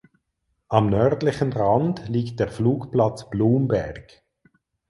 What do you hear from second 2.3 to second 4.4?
der Flugplatz Blumberg.